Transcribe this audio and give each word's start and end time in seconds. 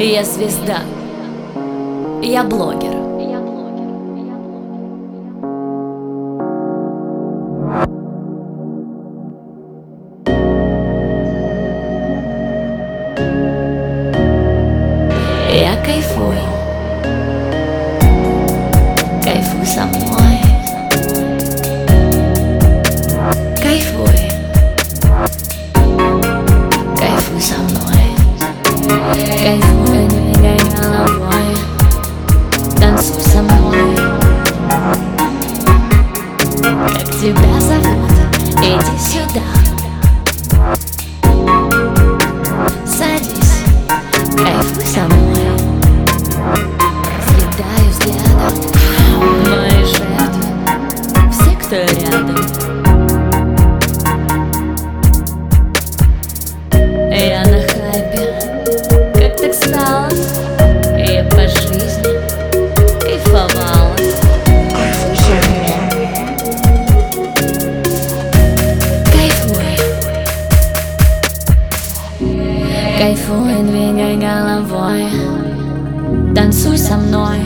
Я 0.00 0.24
звезда. 0.24 0.80
Я 2.22 2.44
блогер. 2.44 2.94
Я 15.52 15.76
кайфую. 15.84 16.38
Кайфуй 19.24 19.66
со 19.66 19.84
мной. 19.86 20.38
Кайфуй. 23.62 24.18
Кайфуй 26.98 27.40
со 27.40 27.54
мной. 27.54 27.76
Кайфуй, 29.42 29.69
Зовут? 37.79 38.11
Иди 38.61 38.97
сюда. 38.99 39.41
Садись, 42.85 43.63
кайфуй 44.35 44.85
со 44.85 45.01
мной. 45.07 45.57
Съедаю 47.27 47.89
взглядом 47.89 48.55
мои 49.49 49.85
жертвы, 49.85 50.47
все, 51.31 51.51
кто 51.57 51.75
рядом. 51.75 52.40
cây 73.01 73.15
phố 73.15 73.33
anh 73.33 73.67
vì 73.73 73.79
ngày 73.79 74.15
ngang 74.15 74.45
làm 74.45 74.65
vội. 74.65 75.03
Đàn 76.35 76.51
suối 76.51 76.77
xăm 76.77 77.11
nổi 77.11 77.37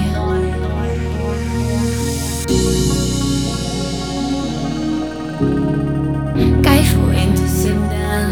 cây 6.64 6.80
phố 6.94 7.02
anh 7.16 7.31
thì 7.36 7.47
xin 7.47 7.75
đa 7.92 8.30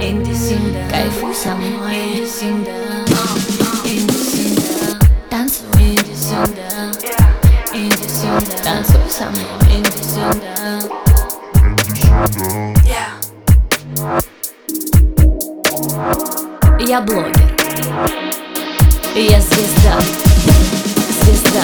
anh 0.00 0.24
thì 0.26 0.34
xin 0.34 0.58
đa 0.74 0.88
cây 0.90 1.08
phố 1.10 1.32
xăm 1.34 1.60
nổi 1.78 1.94
xin 2.30 2.64
đa 2.64 2.72
Dance 5.30 5.54
in 5.78 5.96
the 5.96 6.14
sundown, 6.14 6.92
in 7.72 7.90
the 7.90 8.08
sundown, 8.08 8.64
dance 8.64 8.92
with 8.92 9.08
someone. 9.08 9.56
Я 16.80 17.00
блогер. 17.00 17.34
Я 19.14 19.40
звезда. 19.40 19.98
Звезда. 21.22 21.62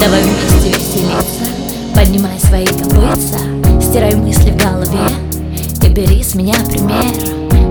Давай 0.00 0.22
вместе 0.22 0.68
веселиться. 0.70 1.46
Поднимай 1.94 2.40
свои 2.40 2.66
копытца. 2.66 3.38
Стирай 3.80 4.14
мысли 4.16 4.50
в 4.50 4.56
голове. 4.56 4.98
И 5.82 5.88
бери 5.88 6.22
с 6.22 6.34
меня 6.34 6.54
пример. 6.68 7.14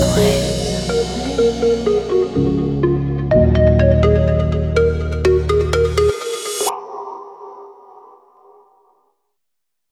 away. 0.07 0.47